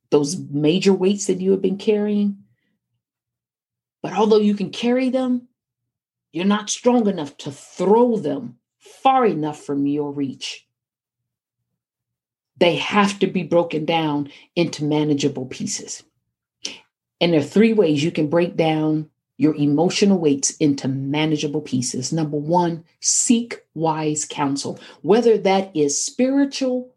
those 0.09 0.37
major 0.37 0.93
weights 0.93 1.25
that 1.25 1.41
you 1.41 1.51
have 1.51 1.61
been 1.61 1.77
carrying. 1.77 2.37
But 4.01 4.13
although 4.13 4.37
you 4.37 4.55
can 4.55 4.69
carry 4.69 5.09
them, 5.09 5.49
you're 6.31 6.45
not 6.45 6.69
strong 6.69 7.09
enough 7.09 7.35
to 7.39 7.51
throw 7.51 8.15
them 8.15 8.59
far 8.79 9.25
enough 9.25 9.61
from 9.61 9.85
your 9.85 10.13
reach. 10.13 10.65
They 12.55 12.77
have 12.77 13.19
to 13.19 13.27
be 13.27 13.43
broken 13.43 13.83
down 13.83 14.31
into 14.55 14.85
manageable 14.85 15.47
pieces. 15.47 16.03
And 17.19 17.33
there 17.33 17.41
are 17.41 17.43
three 17.43 17.73
ways 17.73 18.01
you 18.01 18.11
can 18.11 18.29
break 18.29 18.55
down 18.55 19.09
your 19.37 19.55
emotional 19.55 20.19
weights 20.19 20.51
into 20.57 20.87
manageable 20.87 21.61
pieces. 21.61 22.13
Number 22.13 22.37
one, 22.37 22.83
seek 22.99 23.61
wise 23.73 24.25
counsel, 24.25 24.79
whether 25.01 25.37
that 25.39 25.75
is 25.75 26.01
spiritual, 26.03 26.93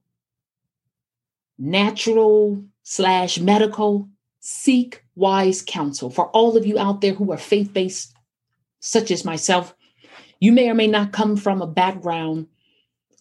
natural, 1.59 2.63
slash 2.83 3.39
medical, 3.39 4.09
seek 4.41 5.03
wise 5.15 5.63
counsel. 5.63 6.11
For 6.11 6.29
all 6.29 6.57
of 6.57 6.67
you 6.67 6.79
out 6.79 7.01
there 7.01 7.15
who 7.15 7.33
are 7.33 7.39
faith 7.39 7.73
based, 7.73 8.15
such 8.81 9.11
as 9.11 9.25
myself, 9.25 9.75
You 10.39 10.53
may 10.53 10.69
or 10.69 10.75
may 10.75 10.87
not 10.87 11.13
come 11.13 11.37
from 11.37 11.63
a 11.63 11.67
background 11.67 12.49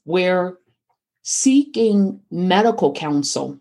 where 0.04 0.58
seeking 1.24 2.22
medical 2.30 2.94
counsel 2.94 3.60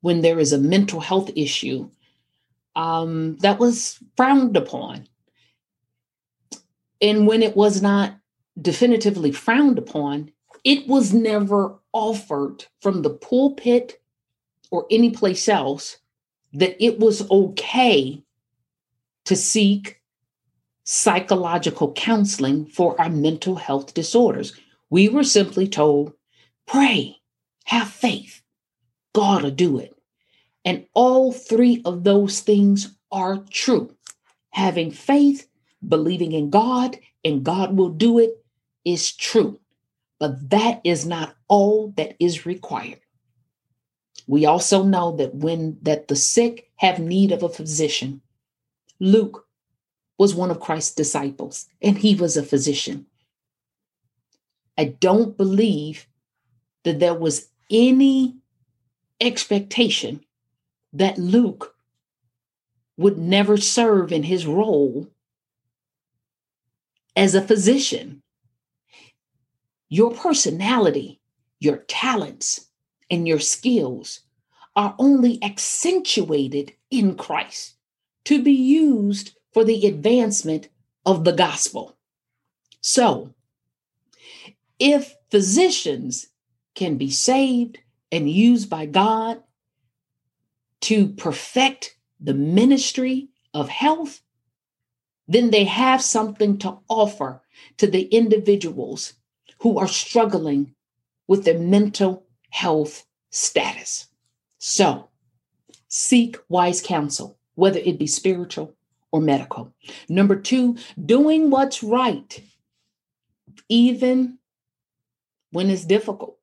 when 0.00 0.22
there 0.22 0.38
is 0.38 0.52
a 0.52 0.58
mental 0.58 1.00
health 1.00 1.30
issue 1.36 1.90
um, 2.76 3.36
that 3.38 3.58
was 3.58 3.98
frowned 4.16 4.56
upon. 4.56 5.06
And 7.00 7.26
when 7.26 7.42
it 7.42 7.56
was 7.56 7.80
not 7.80 8.14
definitively 8.60 9.32
frowned 9.32 9.78
upon, 9.78 10.32
it 10.64 10.86
was 10.86 11.12
never 11.12 11.78
offered 11.92 12.66
from 12.80 13.02
the 13.02 13.10
pulpit 13.10 14.00
or 14.70 14.86
any 14.90 15.10
place 15.10 15.48
else 15.48 15.98
that 16.52 16.82
it 16.84 16.98
was 16.98 17.28
okay 17.30 18.22
to 19.24 19.36
seek 19.36 20.00
psychological 20.84 21.92
counseling 21.92 22.66
for 22.66 23.00
our 23.00 23.08
mental 23.08 23.56
health 23.56 23.94
disorders. 23.94 24.54
We 24.90 25.08
were 25.08 25.24
simply 25.24 25.68
told, 25.68 26.12
pray, 26.66 27.16
have 27.64 27.88
faith, 27.88 28.42
God 29.14 29.42
will 29.42 29.50
do 29.50 29.78
it. 29.78 29.94
And 30.64 30.86
all 30.94 31.32
three 31.32 31.82
of 31.84 32.04
those 32.04 32.40
things 32.40 32.94
are 33.10 33.38
true. 33.50 33.94
Having 34.50 34.92
faith, 34.92 35.48
believing 35.86 36.32
in 36.32 36.50
God, 36.50 36.98
and 37.24 37.44
God 37.44 37.76
will 37.76 37.90
do 37.90 38.18
it 38.18 38.44
is 38.84 39.14
true. 39.14 39.58
But 40.18 40.50
that 40.50 40.80
is 40.84 41.06
not 41.06 41.34
all 41.48 41.92
that 41.96 42.16
is 42.20 42.44
required. 42.44 43.00
We 44.26 44.46
also 44.46 44.84
know 44.84 45.16
that 45.16 45.34
when 45.34 45.78
that 45.82 46.08
the 46.08 46.16
sick 46.16 46.70
have 46.76 46.98
need 46.98 47.32
of 47.32 47.42
a 47.42 47.48
physician, 47.48 48.20
Luke 49.00 49.46
was 50.18 50.34
one 50.34 50.50
of 50.50 50.60
Christ's 50.60 50.94
disciples 50.94 51.66
and 51.80 51.96
he 51.96 52.14
was 52.14 52.36
a 52.36 52.42
physician. 52.42 53.06
I 54.76 54.84
don't 54.84 55.36
believe 55.36 56.06
that 56.84 57.00
there 57.00 57.14
was 57.14 57.48
any 57.70 58.36
expectation 59.20 60.24
that 60.92 61.18
Luke 61.18 61.74
would 62.96 63.18
never 63.18 63.56
serve 63.56 64.12
in 64.12 64.22
his 64.22 64.46
role 64.46 65.08
as 67.16 67.34
a 67.34 67.42
physician. 67.42 68.22
Your 69.88 70.12
personality, 70.14 71.20
your 71.58 71.78
talents, 71.88 72.68
and 73.10 73.26
your 73.26 73.40
skills 73.40 74.20
are 74.76 74.94
only 74.98 75.42
accentuated 75.42 76.72
in 76.90 77.16
Christ 77.16 77.74
to 78.24 78.42
be 78.42 78.52
used 78.52 79.36
for 79.52 79.64
the 79.64 79.86
advancement 79.86 80.68
of 81.04 81.24
the 81.24 81.32
gospel. 81.32 81.96
So, 82.80 83.34
if 84.78 85.14
physicians 85.30 86.28
can 86.74 86.96
be 86.96 87.10
saved 87.10 87.78
and 88.12 88.30
used 88.30 88.70
by 88.70 88.86
God 88.86 89.42
to 90.82 91.08
perfect 91.08 91.96
the 92.20 92.34
ministry 92.34 93.28
of 93.54 93.68
health, 93.68 94.22
then 95.28 95.50
they 95.50 95.64
have 95.64 96.02
something 96.02 96.58
to 96.58 96.78
offer 96.88 97.42
to 97.78 97.86
the 97.86 98.02
individuals 98.02 99.14
who 99.58 99.78
are 99.78 99.88
struggling 99.88 100.74
with 101.28 101.44
their 101.44 101.58
mental 101.58 102.26
health 102.50 103.06
status. 103.30 104.08
So, 104.58 105.08
seek 105.88 106.36
wise 106.48 106.82
counsel, 106.82 107.38
whether 107.54 107.78
it 107.78 107.98
be 107.98 108.06
spiritual 108.06 108.74
or 109.12 109.20
medical. 109.20 109.72
Number 110.08 110.36
two, 110.36 110.76
doing 111.04 111.50
what's 111.50 111.82
right, 111.82 112.42
even 113.68 114.38
when 115.52 115.70
it's 115.70 115.84
difficult, 115.84 116.38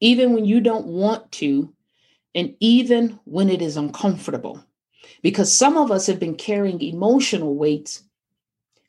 even 0.00 0.32
when 0.32 0.44
you 0.44 0.60
don't 0.60 0.86
want 0.86 1.30
to, 1.32 1.72
and 2.34 2.54
even 2.60 3.18
when 3.24 3.48
it 3.48 3.62
is 3.62 3.76
uncomfortable. 3.76 4.64
Because 5.22 5.54
some 5.54 5.76
of 5.76 5.90
us 5.90 6.06
have 6.06 6.20
been 6.20 6.34
carrying 6.36 6.80
emotional 6.80 7.54
weights 7.54 8.02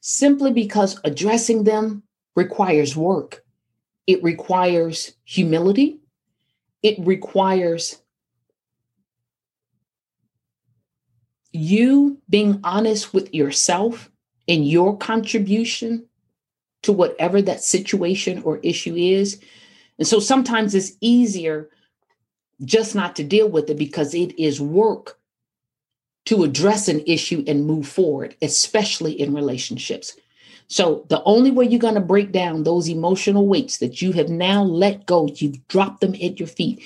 simply 0.02 0.52
because 0.52 1.00
addressing 1.04 1.64
them 1.64 2.04
requires 2.36 2.96
work. 2.96 3.44
It 4.08 4.24
requires 4.24 5.14
humility. 5.26 6.00
It 6.84 6.98
requires 7.00 8.02
you 11.52 12.18
being 12.30 12.60
honest 12.64 13.14
with 13.14 13.34
yourself 13.34 14.10
and 14.48 14.68
your 14.68 14.98
contribution 14.98 16.08
to 16.84 16.92
whatever 16.92 17.42
that 17.42 17.64
situation 17.64 18.42
or 18.44 18.58
issue 18.64 18.96
is. 18.96 19.40
And 20.00 20.08
so 20.08 20.20
sometimes 20.20 20.74
it's 20.74 20.94
easier 21.02 21.70
just 22.64 22.96
not 22.96 23.16
to 23.16 23.24
deal 23.24 23.50
with 23.50 23.70
it 23.70 23.78
because 23.78 24.14
it 24.14 24.38
is 24.40 24.62
work 24.62 25.18
to 26.26 26.44
address 26.44 26.88
an 26.88 27.02
issue 27.08 27.44
and 27.48 27.66
move 27.66 27.88
forward, 27.88 28.36
especially 28.42 29.20
in 29.20 29.34
relationships. 29.34 30.16
So, 30.68 31.06
the 31.10 31.22
only 31.24 31.52
way 31.52 31.66
you're 31.66 31.80
going 31.80 31.96
to 31.96 32.02
break 32.02 32.32
down 32.32 32.64
those 32.64 32.88
emotional 32.88 33.48
weights 33.48 33.80
that 33.80 34.02
you 34.02 34.14
have 34.14 34.30
now 34.30 34.64
let 34.64 35.06
go, 35.06 35.28
you've 35.36 35.68
dropped 35.68 36.00
them 36.00 36.14
at 36.16 36.40
your 36.40 36.48
feet. 36.48 36.82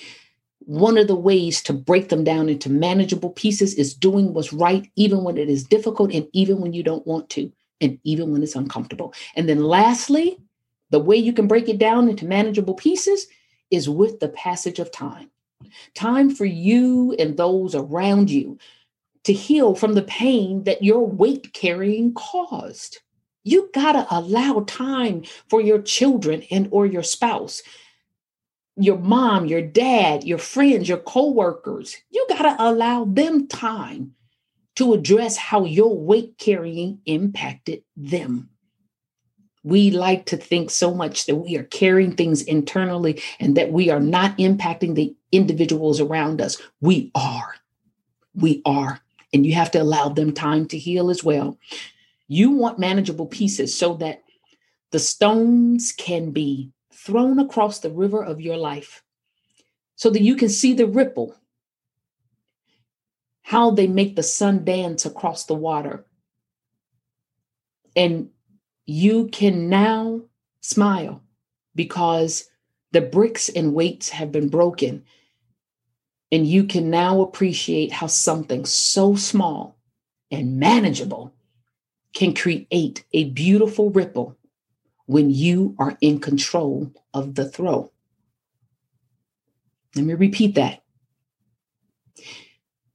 One 0.59 0.97
of 0.97 1.07
the 1.07 1.15
ways 1.15 1.61
to 1.63 1.73
break 1.73 2.09
them 2.09 2.23
down 2.23 2.49
into 2.49 2.71
manageable 2.71 3.29
pieces 3.29 3.75
is 3.75 3.93
doing 3.93 4.33
what's 4.33 4.51
right, 4.51 4.89
even 4.95 5.23
when 5.23 5.37
it 5.37 5.49
is 5.49 5.63
difficult 5.63 6.11
and 6.11 6.27
even 6.33 6.61
when 6.61 6.73
you 6.73 6.81
don't 6.81 7.05
want 7.05 7.29
to, 7.31 7.51
and 7.79 7.99
even 8.03 8.31
when 8.31 8.41
it's 8.41 8.55
uncomfortable. 8.55 9.13
And 9.35 9.47
then, 9.47 9.63
lastly, 9.63 10.39
the 10.89 10.99
way 10.99 11.17
you 11.17 11.33
can 11.33 11.47
break 11.47 11.69
it 11.69 11.77
down 11.77 12.09
into 12.09 12.25
manageable 12.25 12.73
pieces 12.73 13.27
is 13.69 13.87
with 13.87 14.19
the 14.19 14.29
passage 14.29 14.79
of 14.79 14.91
time. 14.91 15.29
Time 15.93 16.29
for 16.29 16.45
you 16.45 17.15
and 17.19 17.37
those 17.37 17.75
around 17.75 18.29
you 18.29 18.57
to 19.25 19.33
heal 19.33 19.75
from 19.75 19.93
the 19.93 20.03
pain 20.03 20.63
that 20.63 20.83
your 20.83 21.05
weight 21.05 21.51
carrying 21.53 22.13
caused. 22.13 22.99
You 23.43 23.69
got 23.73 23.93
to 23.93 24.07
allow 24.09 24.63
time 24.67 25.23
for 25.49 25.61
your 25.61 25.81
children 25.81 26.43
and 26.49 26.67
or 26.71 26.85
your 26.85 27.03
spouse, 27.03 27.61
your 28.75 28.97
mom, 28.97 29.45
your 29.45 29.61
dad, 29.61 30.23
your 30.23 30.37
friends, 30.37 30.89
your 30.89 30.97
coworkers. 30.99 31.95
You 32.09 32.25
got 32.29 32.43
to 32.43 32.55
allow 32.59 33.05
them 33.05 33.47
time 33.47 34.15
to 34.75 34.93
address 34.93 35.37
how 35.37 35.65
your 35.65 35.97
weight 35.97 36.37
carrying 36.37 36.99
impacted 37.05 37.83
them. 37.95 38.49
We 39.63 39.89
like 39.89 40.27
to 40.27 40.37
think 40.37 40.69
so 40.69 40.93
much 40.93 41.25
that 41.25 41.35
we 41.35 41.57
are 41.57 41.63
carrying 41.63 42.15
things 42.15 42.43
internally 42.43 43.21
and 43.39 43.57
that 43.57 43.71
we 43.71 43.89
are 43.89 43.99
not 43.99 44.37
impacting 44.37 44.93
the 44.93 45.15
individuals 45.35 45.99
around 45.99 46.41
us. 46.41 46.61
We 46.81 47.11
are. 47.15 47.55
We 48.33 48.61
are. 48.65 48.99
And 49.33 49.45
you 49.45 49.53
have 49.53 49.71
to 49.71 49.81
allow 49.81 50.09
them 50.09 50.33
time 50.33 50.67
to 50.67 50.77
heal 50.77 51.09
as 51.09 51.23
well. 51.23 51.57
You 52.27 52.51
want 52.51 52.79
manageable 52.79 53.27
pieces 53.27 53.77
so 53.77 53.95
that 53.95 54.23
the 54.91 54.99
stones 54.99 55.91
can 55.91 56.31
be 56.31 56.71
thrown 56.93 57.39
across 57.39 57.79
the 57.79 57.91
river 57.91 58.23
of 58.23 58.41
your 58.41 58.57
life 58.57 59.03
so 59.95 60.09
that 60.09 60.21
you 60.21 60.35
can 60.35 60.49
see 60.49 60.73
the 60.73 60.87
ripple, 60.87 61.35
how 63.41 63.71
they 63.71 63.87
make 63.87 64.15
the 64.15 64.23
sun 64.23 64.63
dance 64.65 65.05
across 65.05 65.45
the 65.45 65.53
water. 65.53 66.05
And 67.95 68.29
you 68.85 69.27
can 69.27 69.69
now 69.69 70.21
smile 70.61 71.21
because 71.75 72.49
the 72.91 73.01
bricks 73.01 73.49
and 73.49 73.73
weights 73.73 74.09
have 74.09 74.31
been 74.31 74.49
broken. 74.49 75.03
And 76.31 76.47
you 76.47 76.63
can 76.65 76.89
now 76.89 77.21
appreciate 77.21 77.91
how 77.91 78.07
something 78.07 78.65
so 78.65 79.15
small 79.15 79.77
and 80.31 80.59
manageable 80.59 81.33
can 82.13 82.33
create 82.33 83.05
a 83.13 83.25
beautiful 83.25 83.91
ripple 83.91 84.37
when 85.05 85.29
you 85.29 85.75
are 85.77 85.97
in 86.01 86.19
control 86.19 86.91
of 87.13 87.35
the 87.35 87.47
throw. 87.47 87.91
Let 89.95 90.05
me 90.05 90.13
repeat 90.13 90.55
that. 90.55 90.83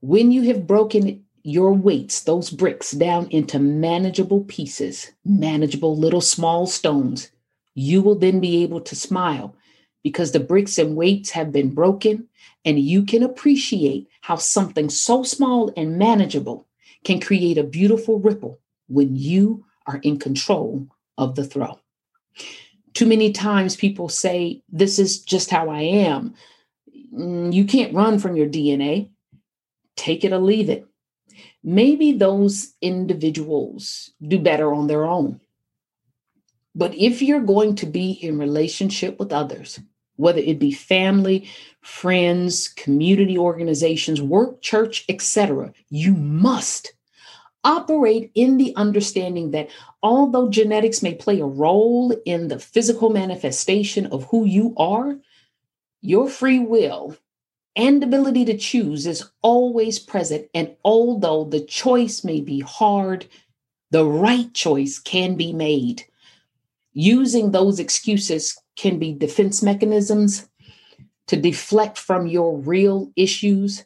When 0.01 0.33
you 0.33 0.43
have 0.43 0.66
broken 0.66 1.25
your 1.43 1.73
weights, 1.73 2.23
those 2.23 2.51
bricks, 2.51 2.90
down 2.90 3.29
into 3.31 3.59
manageable 3.59 4.45
pieces, 4.45 5.12
manageable 5.25 5.97
little 5.97 6.21
small 6.21 6.66
stones, 6.66 7.31
you 7.75 8.03
will 8.03 8.16
then 8.16 8.40
be 8.40 8.62
able 8.62 8.81
to 8.83 8.97
smile 8.97 9.55
because 10.02 10.32
the 10.32 10.40
bricks 10.40 10.78
and 10.78 10.96
weights 10.96 11.30
have 11.30 11.52
been 11.52 11.74
broken, 11.74 12.28
and 12.64 12.78
you 12.78 13.04
can 13.04 13.22
appreciate 13.22 14.08
how 14.20 14.36
something 14.36 14.88
so 14.88 15.22
small 15.22 15.72
and 15.76 15.98
manageable 15.98 16.66
can 17.04 17.20
create 17.20 17.58
a 17.58 17.64
beautiful 17.64 18.18
ripple 18.18 18.60
when 18.88 19.16
you 19.16 19.64
are 19.86 20.00
in 20.02 20.18
control 20.18 20.86
of 21.16 21.34
the 21.34 21.44
throw. 21.44 21.78
Too 22.94 23.06
many 23.06 23.32
times 23.32 23.76
people 23.76 24.08
say, 24.08 24.62
This 24.68 24.98
is 24.98 25.20
just 25.20 25.50
how 25.50 25.68
I 25.68 25.80
am. 25.80 26.34
Mm, 27.14 27.52
you 27.52 27.64
can't 27.64 27.94
run 27.94 28.18
from 28.18 28.36
your 28.36 28.48
DNA. 28.48 29.10
Take 29.96 30.24
it 30.24 30.32
or 30.32 30.38
leave 30.38 30.68
it. 30.68 30.86
Maybe 31.62 32.12
those 32.12 32.74
individuals 32.80 34.12
do 34.26 34.38
better 34.38 34.72
on 34.72 34.86
their 34.86 35.04
own. 35.04 35.40
But 36.74 36.94
if 36.94 37.20
you're 37.20 37.40
going 37.40 37.74
to 37.76 37.86
be 37.86 38.12
in 38.12 38.38
relationship 38.38 39.18
with 39.18 39.32
others, 39.32 39.80
whether 40.20 40.40
it 40.40 40.59
be 40.59 40.70
family, 40.70 41.48
friends, 41.80 42.68
community 42.68 43.37
organizations, 43.37 44.20
work, 44.20 44.61
church, 44.61 45.04
etc., 45.09 45.72
you 45.88 46.14
must 46.14 46.92
operate 47.64 48.30
in 48.35 48.56
the 48.56 48.74
understanding 48.76 49.50
that 49.50 49.68
although 50.02 50.48
genetics 50.48 51.02
may 51.02 51.14
play 51.14 51.40
a 51.40 51.44
role 51.44 52.14
in 52.24 52.48
the 52.48 52.59
physical 52.59 53.11
manifestation 53.11 54.06
of 54.06 54.24
who 54.24 54.44
you 54.44 54.74
are, 54.76 55.16
your 56.00 56.28
free 56.28 56.59
will 56.59 57.16
and 57.76 58.02
ability 58.02 58.44
to 58.46 58.56
choose 58.56 59.06
is 59.06 59.30
always 59.42 59.98
present. 59.98 60.48
And 60.54 60.74
although 60.85 61.44
the 61.44 61.61
choice 61.61 62.24
may 62.24 62.40
be 62.40 62.61
hard, 62.61 63.26
the 63.90 64.04
right 64.04 64.52
choice 64.54 64.98
can 64.98 65.37
be 65.37 65.52
made. 65.52 66.04
Using 66.92 67.50
those 67.50 67.78
excuses 67.78 68.60
can 68.76 68.98
be 68.98 69.12
defense 69.12 69.62
mechanisms 69.62 70.48
to 71.26 71.37
deflect 71.37 71.98
from 71.98 72.26
your 72.26 72.56
real 72.56 73.12
issues. 73.16 73.85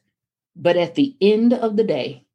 But 0.57 0.77
at 0.77 0.95
the 0.95 1.17
end 1.21 1.53
of 1.53 1.77
the 1.77 1.85
day, 1.85 2.27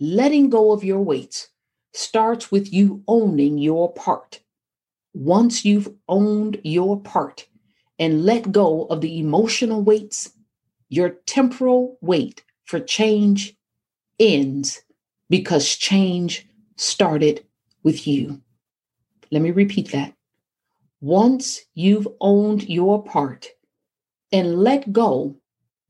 letting 0.00 0.50
go 0.50 0.72
of 0.72 0.82
your 0.82 1.00
weight 1.00 1.48
starts 1.92 2.50
with 2.50 2.72
you 2.72 3.02
owning 3.06 3.58
your 3.58 3.92
part. 3.92 4.40
Once 5.12 5.64
you've 5.64 5.92
owned 6.08 6.60
your 6.62 7.00
part 7.00 7.46
and 7.98 8.24
let 8.24 8.52
go 8.52 8.84
of 8.86 9.00
the 9.00 9.18
emotional 9.18 9.82
weights, 9.82 10.30
your 10.88 11.10
temporal 11.26 11.98
wait 12.00 12.42
for 12.64 12.80
change 12.80 13.56
ends 14.18 14.82
because 15.28 15.76
change 15.76 16.46
started 16.76 17.44
with 17.82 18.06
you. 18.06 18.40
Let 19.30 19.42
me 19.42 19.50
repeat 19.50 19.92
that. 19.92 20.14
Once 21.00 21.60
you've 21.74 22.08
owned 22.20 22.68
your 22.68 23.02
part 23.02 23.48
and 24.32 24.58
let 24.58 24.92
go 24.92 25.34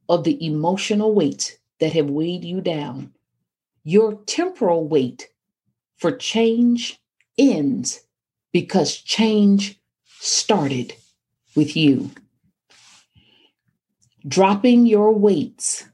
of 0.08 0.24
the 0.24 0.44
emotional 0.44 1.12
weights 1.14 1.56
that 1.80 1.92
have 1.92 2.08
weighed 2.08 2.44
you 2.44 2.60
down, 2.60 3.12
your 3.82 4.14
temporal 4.26 4.86
wait 4.86 5.28
for 5.96 6.12
change 6.12 7.00
ends 7.36 8.00
because 8.52 8.96
change 8.96 9.80
started 10.20 10.94
with 11.56 11.76
you. 11.76 12.10
Dropping 14.26 14.86
your 14.86 15.12
weights 15.12 15.86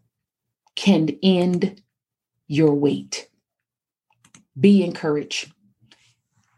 can 0.75 1.17
end 1.23 1.81
your 2.49 2.75
weight. 2.75 3.29
Be 4.59 4.85
encouraged. 4.85 5.53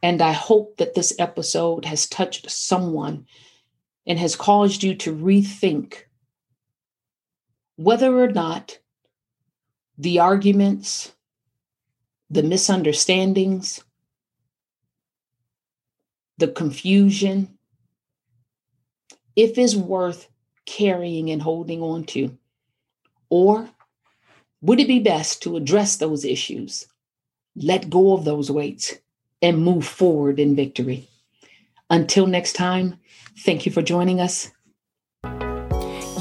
And 0.02 0.22
I 0.22 0.32
hope 0.32 0.76
that 0.76 0.94
this 0.94 1.12
episode 1.18 1.84
has 1.84 2.06
touched 2.06 2.50
someone 2.50 3.26
and 4.06 4.18
has 4.18 4.37
caused 4.37 4.82
you 4.82 4.94
to 4.96 5.14
rethink 5.14 6.04
whether 7.76 8.20
or 8.20 8.28
not 8.28 8.78
the 9.96 10.20
arguments, 10.20 11.12
the 12.30 12.42
misunderstandings, 12.42 13.82
the 16.38 16.48
confusion, 16.48 17.58
if 19.34 19.58
it's 19.58 19.74
worth 19.74 20.28
carrying 20.66 21.30
and 21.30 21.42
holding 21.42 21.82
on 21.82 22.04
to? 22.04 22.37
Or 23.30 23.68
would 24.61 24.80
it 24.80 24.88
be 24.88 25.00
best 25.00 25.42
to 25.42 25.56
address 25.56 25.96
those 25.96 26.24
issues, 26.24 26.87
let 27.54 27.90
go 27.90 28.14
of 28.14 28.24
those 28.24 28.50
weights, 28.50 28.94
and 29.42 29.62
move 29.62 29.87
forward 29.87 30.38
in 30.38 30.57
victory? 30.57 31.09
Until 31.90 32.27
next 32.27 32.55
time, 32.55 32.96
thank 33.44 33.66
you 33.66 33.72
for 33.72 33.83
joining 33.83 34.20
us. 34.20 34.51